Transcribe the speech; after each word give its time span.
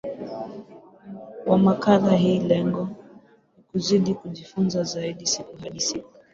wa 1.45 1.57
makala 1.57 2.15
hii 2.15 2.39
Lengo 2.39 2.83
ni 3.57 3.63
kuzidi 3.71 4.13
kujifunza 4.13 4.83
Zaidi 4.83 5.25
siku 5.27 5.57
hadi 5.57 5.79
siku 5.79 6.09